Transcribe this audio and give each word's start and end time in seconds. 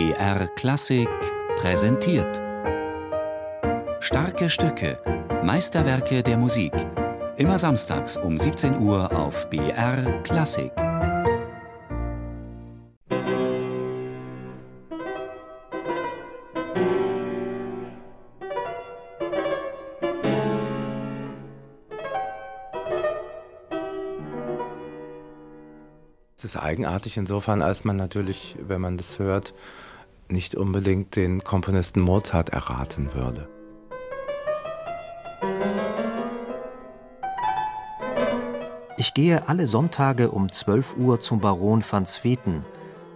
BR 0.00 0.46
Klassik 0.56 1.10
präsentiert. 1.56 2.40
Starke 4.00 4.48
Stücke, 4.48 4.98
Meisterwerke 5.44 6.22
der 6.22 6.38
Musik. 6.38 6.72
Immer 7.36 7.58
samstags 7.58 8.16
um 8.16 8.38
17 8.38 8.78
Uhr 8.78 9.14
auf 9.14 9.50
BR 9.50 10.22
Klassik. 10.22 10.72
Es 26.38 26.44
ist 26.46 26.56
eigenartig 26.56 27.18
insofern, 27.18 27.60
als 27.60 27.84
man 27.84 27.96
natürlich, 27.96 28.56
wenn 28.66 28.80
man 28.80 28.96
das 28.96 29.18
hört, 29.18 29.52
nicht 30.32 30.54
unbedingt 30.54 31.16
den 31.16 31.44
Komponisten 31.44 32.00
Mozart 32.00 32.50
erraten 32.50 33.14
würde. 33.14 33.48
Ich 38.96 39.14
gehe 39.14 39.48
alle 39.48 39.66
Sonntage 39.66 40.30
um 40.30 40.52
12 40.52 40.96
Uhr 40.98 41.20
zum 41.20 41.40
Baron 41.40 41.82
van 41.88 42.04
Zweten. 42.04 42.66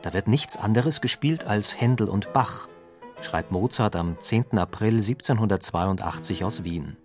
Da 0.00 0.14
wird 0.14 0.26
nichts 0.26 0.56
anderes 0.56 1.00
gespielt 1.00 1.44
als 1.44 1.78
Händel 1.78 2.08
und 2.08 2.32
Bach, 2.32 2.68
schreibt 3.20 3.52
Mozart 3.52 3.94
am 3.94 4.18
10. 4.18 4.58
April 4.58 4.94
1782 4.94 6.44
aus 6.44 6.64
Wien. 6.64 6.96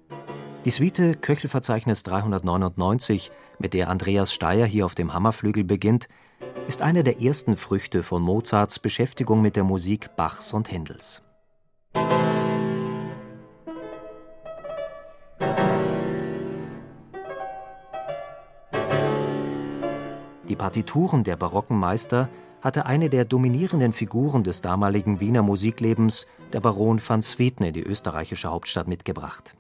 Die 0.64 0.70
Suite 0.70 1.22
Köchelverzeichnis 1.22 2.04
399, 2.04 3.32
mit 3.60 3.74
der 3.74 3.90
Andreas 3.90 4.32
Steyer 4.32 4.66
hier 4.66 4.86
auf 4.86 4.96
dem 4.96 5.14
Hammerflügel 5.14 5.64
beginnt, 5.64 6.08
ist 6.72 6.82
eine 6.82 7.04
der 7.04 7.20
ersten 7.22 7.58
Früchte 7.58 8.02
von 8.02 8.22
Mozarts 8.22 8.80
Beschäftigung 8.80 9.42
mit 9.42 9.58
der 9.58 9.66
Musik 9.66 10.16
Bachs 10.16 10.54
und 10.54 10.72
Händels. 10.72 11.22
Die 20.48 20.56
Partituren 20.56 21.26
der 21.26 21.36
barocken 21.36 21.78
Meister 21.78 22.30
hatte 22.62 22.86
eine 22.86 23.10
der 23.10 23.26
dominierenden 23.26 23.92
Figuren 23.92 24.46
des 24.46 24.62
damaligen 24.62 25.20
Wiener 25.20 25.42
Musiklebens, 25.42 26.26
der 26.54 26.62
Baron 26.62 27.02
van 27.06 27.22
Swieten, 27.22 27.74
die 27.74 27.84
österreichische 27.84 28.48
Hauptstadt 28.48 28.88
mitgebracht. 28.88 29.58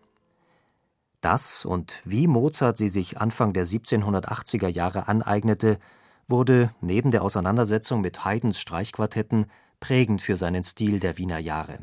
Das 1.19 1.65
und 1.65 1.99
wie 2.05 2.27
Mozart 2.27 2.77
sie 2.77 2.87
sich 2.87 3.19
Anfang 3.19 3.51
der 3.51 3.65
1780er 3.65 4.69
Jahre 4.69 5.09
aneignete, 5.09 5.77
wurde 6.31 6.73
neben 6.81 7.11
der 7.11 7.21
Auseinandersetzung 7.21 8.01
mit 8.01 8.25
Haydns 8.25 8.59
Streichquartetten 8.59 9.45
prägend 9.79 10.21
für 10.21 10.37
seinen 10.37 10.63
Stil 10.63 10.99
der 10.99 11.17
Wiener 11.17 11.39
Jahre. 11.39 11.79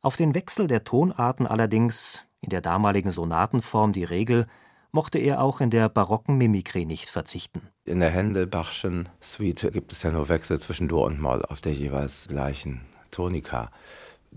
Auf 0.00 0.16
den 0.16 0.34
Wechsel 0.34 0.68
der 0.68 0.84
Tonarten 0.84 1.46
allerdings, 1.46 2.24
in 2.40 2.50
der 2.50 2.60
damaligen 2.60 3.10
Sonatenform 3.10 3.92
die 3.92 4.04
Regel, 4.04 4.46
mochte 4.92 5.18
er 5.18 5.42
auch 5.42 5.60
in 5.60 5.70
der 5.70 5.88
barocken 5.88 6.38
Mimikrie 6.38 6.86
nicht 6.86 7.10
verzichten. 7.10 7.68
In 7.84 8.00
der 8.00 8.10
Händel-Bachschen 8.10 9.08
Suite 9.20 9.70
gibt 9.72 9.92
es 9.92 10.02
ja 10.02 10.10
nur 10.10 10.28
Wechsel 10.28 10.60
zwischen 10.60 10.88
Dur 10.88 11.04
und 11.04 11.20
Moll 11.20 11.44
auf 11.44 11.60
der 11.60 11.72
jeweils 11.72 12.28
gleichen 12.28 12.82
Tonika. 13.10 13.70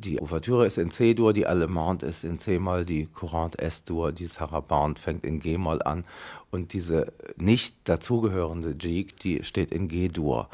Die 0.01 0.21
Ouvertüre 0.21 0.65
ist 0.65 0.77
in 0.77 0.91
C-Dur, 0.91 1.33
die 1.33 1.45
Allemande 1.45 2.05
ist 2.05 2.23
in 2.23 2.39
C-Moll, 2.39 2.85
die 2.85 3.07
Courante 3.07 3.59
S-Dur, 3.59 4.13
die 4.13 4.27
Sarabande 4.27 4.99
fängt 4.99 5.25
in 5.25 5.41
G-Moll 5.41 5.81
an 5.81 6.05
und 6.51 6.71
diese 6.71 7.11
nicht 7.35 7.75
dazugehörende 7.83 8.75
Gigue, 8.75 9.13
die 9.21 9.43
steht 9.43 9.73
in 9.73 9.89
G-Dur. 9.89 10.47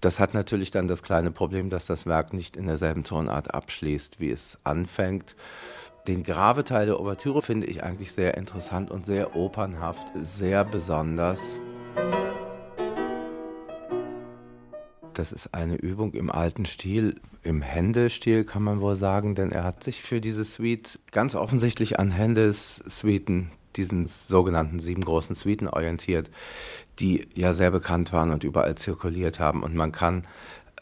Das 0.00 0.18
hat 0.18 0.34
natürlich 0.34 0.72
dann 0.72 0.88
das 0.88 1.04
kleine 1.04 1.30
Problem, 1.30 1.70
dass 1.70 1.86
das 1.86 2.06
Werk 2.06 2.32
nicht 2.32 2.56
in 2.56 2.66
derselben 2.66 3.04
Tonart 3.04 3.54
abschließt, 3.54 4.18
wie 4.18 4.30
es 4.30 4.58
anfängt. 4.64 5.36
Den 6.08 6.24
Graveteil 6.24 6.86
der 6.86 6.98
Ouvertüre 6.98 7.40
finde 7.40 7.68
ich 7.68 7.84
eigentlich 7.84 8.10
sehr 8.10 8.36
interessant 8.36 8.90
und 8.90 9.06
sehr 9.06 9.36
opernhaft, 9.36 10.08
sehr 10.20 10.64
besonders. 10.64 11.40
Das 15.18 15.32
ist 15.32 15.52
eine 15.52 15.74
Übung 15.74 16.12
im 16.12 16.30
alten 16.30 16.64
Stil, 16.64 17.16
im 17.42 17.60
Händel-Stil 17.60 18.44
kann 18.44 18.62
man 18.62 18.80
wohl 18.80 18.94
sagen, 18.94 19.34
denn 19.34 19.50
er 19.50 19.64
hat 19.64 19.82
sich 19.82 20.00
für 20.00 20.20
diese 20.20 20.44
Suite 20.44 21.00
ganz 21.10 21.34
offensichtlich 21.34 21.98
an 21.98 22.12
Händels 22.12 22.76
Suiten, 22.86 23.50
diesen 23.74 24.06
sogenannten 24.06 24.78
sieben 24.78 25.04
großen 25.04 25.34
Suiten 25.34 25.66
orientiert, 25.66 26.30
die 27.00 27.26
ja 27.34 27.52
sehr 27.52 27.72
bekannt 27.72 28.12
waren 28.12 28.30
und 28.30 28.44
überall 28.44 28.76
zirkuliert 28.76 29.40
haben. 29.40 29.64
Und 29.64 29.74
man 29.74 29.90
kann 29.90 30.22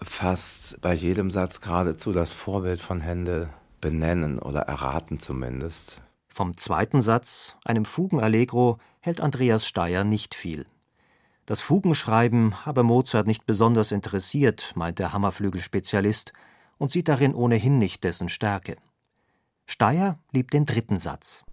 fast 0.03 0.83
bei 0.83 0.93
jedem 0.93 1.31
Satz 1.31 1.63
geradezu 1.63 2.13
das 2.13 2.35
Vorbild 2.35 2.83
von 2.83 3.01
Händel 3.01 3.49
benennen 3.81 4.39
oder 4.39 4.61
erraten 4.61 5.19
zumindest. 5.19 6.03
Vom 6.29 6.59
zweiten 6.59 7.01
Satz, 7.01 7.57
einem 7.65 7.87
Fugenallegro, 7.87 8.77
hält 9.01 9.23
Andreas 9.23 9.67
Steyer 9.67 10.05
nicht 10.05 10.35
viel. 10.35 10.67
Das 11.47 11.61
Fugenschreiben 11.61 12.67
habe 12.67 12.83
Mozart 12.83 13.29
nicht 13.29 13.47
besonders 13.47 13.93
interessiert, 13.93 14.73
meint 14.75 14.99
der 14.99 15.13
Hammerflügel-Spezialist 15.13 16.33
und 16.77 16.91
sieht 16.91 17.07
darin 17.07 17.35
ohnehin 17.35 17.79
nicht 17.79 18.03
dessen 18.03 18.29
Stärke. 18.29 18.77
Steyer 19.65 20.19
liebt 20.33 20.53
den 20.53 20.67
dritten 20.67 20.97
Satz. 20.97 21.45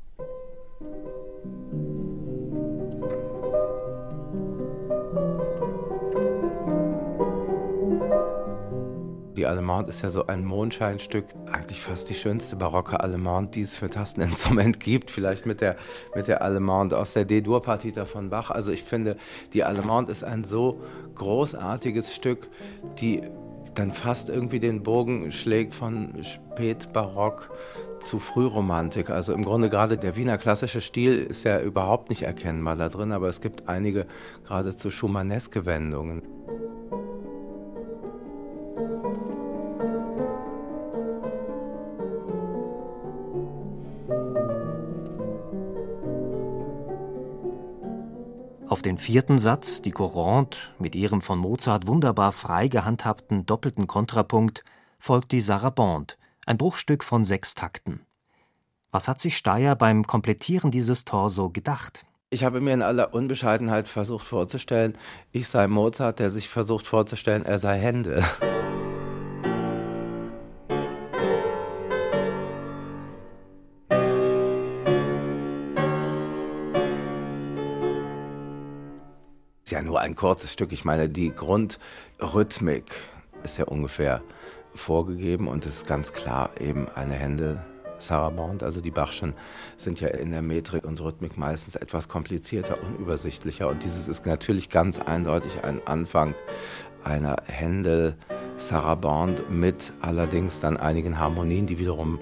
Die 9.35 9.47
Allemande 9.47 9.89
ist 9.89 10.03
ja 10.03 10.11
so 10.11 10.27
ein 10.27 10.45
Mondscheinstück, 10.45 11.25
eigentlich 11.51 11.81
fast 11.81 12.07
die 12.09 12.13
schönste 12.13 12.55
barocke 12.55 12.99
Allemande, 12.99 13.51
die 13.51 13.61
es 13.63 13.75
für 13.75 13.89
Tasteninstrument 13.89 14.79
gibt, 14.79 15.09
vielleicht 15.09 15.47
mit 15.47 15.59
der, 15.59 15.75
mit 16.15 16.27
der 16.27 16.43
Allemande 16.43 16.99
aus 16.99 17.13
der 17.13 17.25
D-Dur-Partita 17.25 18.05
von 18.05 18.29
Bach. 18.29 18.51
Also 18.51 18.71
ich 18.71 18.83
finde, 18.83 19.17
die 19.53 19.63
Allemande 19.63 20.11
ist 20.11 20.23
ein 20.23 20.43
so 20.43 20.81
großartiges 21.15 22.13
Stück, 22.15 22.47
die 22.99 23.23
dann 23.73 23.91
fast 23.91 24.29
irgendwie 24.29 24.59
den 24.59 24.83
Bogen 24.83 25.31
schlägt 25.31 25.73
von 25.73 26.23
Spätbarock 26.23 27.49
zu 28.01 28.19
Frühromantik. 28.19 29.09
Also 29.09 29.33
im 29.33 29.43
Grunde 29.43 29.69
gerade 29.69 29.97
der 29.97 30.15
Wiener 30.15 30.37
klassische 30.37 30.81
Stil 30.81 31.17
ist 31.17 31.43
ja 31.43 31.59
überhaupt 31.59 32.09
nicht 32.09 32.21
erkennbar 32.21 32.75
da 32.75 32.89
drin, 32.89 33.11
aber 33.11 33.29
es 33.29 33.41
gibt 33.41 33.67
einige 33.67 34.05
geradezu 34.43 34.91
schumanneske 34.91 35.65
Wendungen. 35.65 36.21
Auf 48.73 48.81
den 48.81 48.97
vierten 48.97 49.37
Satz, 49.37 49.83
die 49.83 49.91
Courante, 49.91 50.57
mit 50.79 50.95
ihrem 50.95 51.21
von 51.21 51.37
Mozart 51.37 51.85
wunderbar 51.85 52.31
frei 52.31 52.67
gehandhabten 52.69 53.45
doppelten 53.45 53.85
Kontrapunkt, 53.85 54.63
folgt 54.97 55.31
die 55.31 55.41
Sarabande, 55.41 56.15
ein 56.47 56.57
Bruchstück 56.57 57.03
von 57.03 57.23
sechs 57.23 57.53
Takten. 57.53 57.99
Was 58.91 59.07
hat 59.07 59.19
sich 59.19 59.37
Steyer 59.37 59.75
beim 59.75 60.07
Komplettieren 60.07 60.71
dieses 60.71 61.05
Torso 61.05 61.51
gedacht? 61.51 62.07
Ich 62.31 62.43
habe 62.43 62.61
mir 62.61 62.73
in 62.73 62.81
aller 62.81 63.13
Unbescheidenheit 63.13 63.87
versucht 63.87 64.25
vorzustellen, 64.25 64.97
ich 65.31 65.47
sei 65.47 65.67
Mozart, 65.67 66.17
der 66.17 66.31
sich 66.31 66.49
versucht 66.49 66.87
vorzustellen, 66.87 67.45
er 67.45 67.59
sei 67.59 67.77
Händel. 67.77 68.23
Ja 79.73 79.81
nur 79.81 79.99
ein 79.99 80.15
kurzes 80.15 80.53
Stück. 80.53 80.71
Ich 80.71 80.85
meine, 80.85 81.09
die 81.09 81.33
Grundrhythmik 81.33 82.91
ist 83.43 83.57
ja 83.57 83.65
ungefähr 83.65 84.21
vorgegeben 84.75 85.47
und 85.47 85.65
es 85.65 85.77
ist 85.77 85.87
ganz 85.87 86.13
klar 86.13 86.51
eben 86.59 86.87
eine 86.95 87.13
Händel. 87.13 87.61
Sarabande, 87.97 88.65
also 88.65 88.81
die 88.81 88.91
Bachschen, 88.91 89.33
sind 89.77 90.01
ja 90.01 90.09
in 90.09 90.31
der 90.31 90.41
Metrik 90.41 90.83
und 90.83 90.99
Rhythmik 90.99 91.37
meistens 91.37 91.77
etwas 91.77 92.09
komplizierter, 92.09 92.77
unübersichtlicher. 92.83 93.69
Und 93.69 93.85
dieses 93.85 94.09
ist 94.09 94.25
natürlich 94.25 94.69
ganz 94.69 94.99
eindeutig 94.99 95.63
ein 95.63 95.79
Anfang 95.87 96.35
einer 97.05 97.37
Händel 97.45 98.17
Sarabande 98.57 99.43
mit 99.49 99.93
allerdings 100.01 100.59
dann 100.59 100.75
einigen 100.75 101.17
Harmonien, 101.17 101.65
die 101.65 101.79
wiederum 101.79 102.19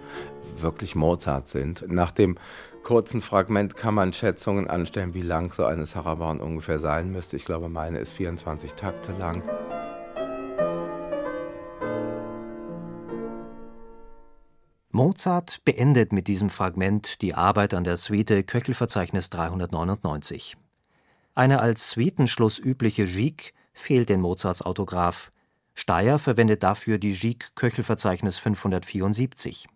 wirklich 0.56 0.94
Mozart 0.94 1.48
sind. 1.48 1.84
Nach 1.88 2.12
dem 2.12 2.38
kurzen 2.84 3.22
Fragment 3.22 3.76
kann 3.76 3.94
man 3.94 4.14
Schätzungen 4.14 4.70
anstellen, 4.70 5.14
wie 5.14 5.22
lang 5.22 5.54
so 5.54 5.66
eine 5.66 5.86
Sarabande 5.86 6.44
ungefähr 6.44 6.80
sein 6.80 7.12
müsste. 7.12 7.36
Ich 7.36 7.46
glaube, 7.46 7.70
meine 7.70 8.00
ist 8.00 8.14
24 8.14 8.74
Takte 8.74 9.14
lang. 9.14 9.44
Mozart 14.94 15.64
beendet 15.64 16.12
mit 16.12 16.28
diesem 16.28 16.50
Fragment 16.50 17.22
die 17.22 17.34
Arbeit 17.34 17.74
an 17.74 17.84
der 17.84 17.98
Suite 17.98 18.46
Köchelverzeichnis 18.46 19.30
399. 19.30 20.58
Eine 21.34 21.62
als 21.62 21.92
Suitenschluss 21.92 22.60
übliche 22.60 23.06
Gigue 23.06 23.54
fehlt 23.74 24.10
in 24.10 24.20
Mozarts 24.20 24.62
Autograph. 24.62 25.32
Steyer 25.74 26.20
verwendet 26.20 26.64
dafür 26.64 26.98
die 26.98 27.14
Giek-Köchel-Verzeichnis 27.14 28.38
574. 28.38 29.68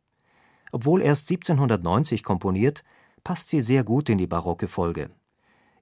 Obwohl 0.74 1.02
erst 1.02 1.32
1790 1.32 2.24
komponiert, 2.24 2.84
passt 3.26 3.50
sie 3.50 3.60
sehr 3.60 3.84
gut 3.84 4.08
in 4.08 4.18
die 4.18 4.28
barocke 4.28 4.70
Folge. 4.70 5.10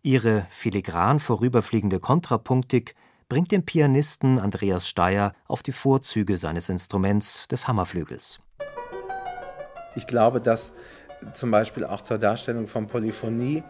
Ihre 0.02 0.48
filigran 0.50 1.20
vorüberfliegende 1.20 2.00
Kontrapunktik 2.00 2.96
bringt 3.30 3.52
den 3.52 3.66
Pianisten 3.66 4.40
Andreas 4.40 4.88
Steyer 4.88 5.34
auf 5.48 5.62
die 5.62 5.74
Vorzüge 5.74 6.38
seines 6.38 6.70
Instruments, 6.70 7.48
des 7.50 7.68
Hammerflügels. 7.68 8.40
Ich 9.96 10.08
glaube, 10.08 10.42
dass 10.42 10.74
zum 11.34 11.52
Beispiel 11.52 11.86
auch 11.86 12.02
zur 12.02 12.18
Darstellung 12.18 12.68
von 12.68 12.88
Polyphonie 12.88 13.64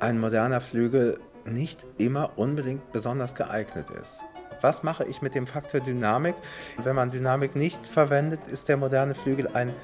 ein 0.00 0.18
moderner 0.18 0.60
Flügel 0.60 1.18
nicht 1.44 1.86
immer 1.98 2.38
unbedingt 2.38 2.92
besonders 2.92 3.34
geeignet 3.34 3.90
ist. 3.90 4.20
Was 4.60 4.82
mache 4.82 5.04
ich 5.04 5.22
mit 5.22 5.34
dem 5.34 5.46
Faktor 5.46 5.80
Dynamik? 5.80 6.34
Wenn 6.82 6.96
man 6.96 7.10
Dynamik 7.10 7.54
nicht 7.54 7.86
verwendet, 7.86 8.46
ist 8.46 8.68
der 8.68 8.76
moderne 8.76 9.14
Flügel 9.14 9.48
ein, 9.48 9.74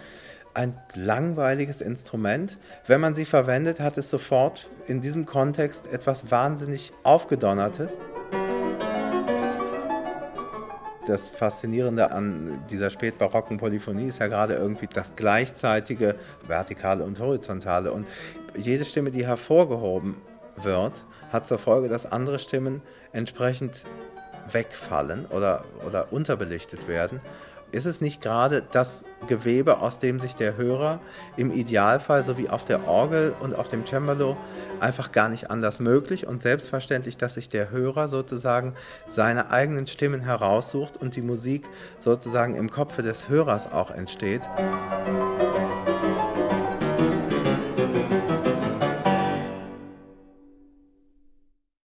ein 0.55 0.79
langweiliges 0.95 1.81
Instrument. 1.81 2.59
Wenn 2.87 3.01
man 3.01 3.15
sie 3.15 3.25
verwendet, 3.25 3.81
hat 3.81 3.99
es 3.99 4.09
sofort 4.09 4.71
in 4.87 5.01
diesem 5.01 5.27
Kontext 5.27 5.93
etwas 5.93 6.31
wahnsinnig 6.31 6.93
Aufgedonnertes. 7.03 7.97
Das 11.07 11.31
Faszinierende 11.31 12.13
an 12.13 12.65
dieser 12.71 12.89
spätbarocken 12.89 13.59
Polyphonie 13.59 14.09
ist 14.09 14.21
ja 14.21 14.29
gerade 14.29 14.55
irgendwie 14.55 14.89
das 14.91 15.15
gleichzeitige 15.17 16.15
Vertikale 16.47 17.05
und 17.05 17.21
Horizontale. 17.21 17.93
Und 17.93 18.07
jede 18.57 18.87
Stimme, 18.87 19.11
die 19.11 19.27
hervorgehoben 19.27 20.17
wird, 20.57 21.05
hat 21.31 21.47
zur 21.47 21.59
Folge, 21.59 21.89
dass 21.89 22.07
andere 22.07 22.39
Stimmen 22.39 22.81
entsprechend 23.13 23.85
wegfallen 24.51 25.27
oder, 25.27 25.65
oder 25.87 26.13
unterbelichtet 26.13 26.89
werden. 26.89 27.21
Ist 27.75 27.87
es 27.87 28.01
nicht 28.01 28.21
gerade 28.21 28.63
das 28.71 29.03
Gewebe, 29.27 29.81
aus 29.81 29.99
dem 29.99 30.21
sich 30.21 30.37
der 30.37 30.57
Hörer 30.57 31.01
im 31.37 31.51
Idealfall 31.51 32.23
sowie 32.23 32.49
auf 32.49 32.65
der 32.65 32.87
Orgel 32.87 33.35
und 33.41 33.57
auf 33.57 33.67
dem 33.67 33.85
Cembalo 33.85 34.37
einfach 34.79 35.11
gar 35.11 35.29
nicht 35.29 35.51
anders 35.51 35.81
möglich 35.81 36.29
und 36.29 36.41
selbstverständlich, 36.41 37.17
dass 37.17 37.35
sich 37.35 37.49
der 37.49 37.73
Hörer 37.73 38.09
sozusagen 38.09 38.75
seine 39.09 39.51
eigenen 39.51 39.89
Stimmen 39.89 40.21
heraussucht 40.21 40.97
und 40.97 41.17
die 41.17 41.23
Musik 41.23 41.69
sozusagen 41.99 42.55
im 42.55 42.71
Kopfe 42.71 43.03
des 43.03 43.29
Hörers 43.29 43.73
auch 43.73 43.91
entsteht? 43.91 44.43
Musik 44.57 45.34